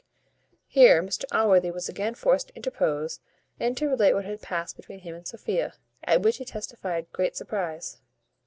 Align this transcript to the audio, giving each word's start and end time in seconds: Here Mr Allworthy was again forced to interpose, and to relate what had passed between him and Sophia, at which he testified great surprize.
Here 0.65 1.03
Mr 1.03 1.25
Allworthy 1.31 1.69
was 1.69 1.87
again 1.87 2.15
forced 2.15 2.47
to 2.47 2.55
interpose, 2.55 3.19
and 3.59 3.77
to 3.77 3.87
relate 3.87 4.15
what 4.15 4.25
had 4.25 4.41
passed 4.41 4.75
between 4.75 5.01
him 5.01 5.13
and 5.13 5.27
Sophia, 5.27 5.75
at 6.03 6.23
which 6.23 6.37
he 6.37 6.43
testified 6.45 7.11
great 7.13 7.35
surprize. 7.37 8.01